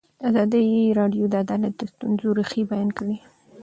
ازادي 0.29 0.63
راډیو 0.99 1.23
د 1.29 1.33
عدالت 1.43 1.73
د 1.77 1.81
ستونزو 1.93 2.27
رېښه 2.37 2.61
بیان 2.71 2.89
کړې. 2.97 3.17